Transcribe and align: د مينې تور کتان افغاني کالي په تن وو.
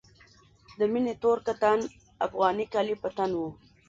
د 0.79 0.81
مينې 0.91 1.13
تور 1.21 1.37
کتان 1.47 1.79
افغاني 2.25 2.65
کالي 2.73 2.95
په 3.01 3.09
تن 3.17 3.31
وو. 3.39 3.49